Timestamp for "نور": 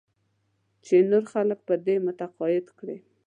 1.11-1.23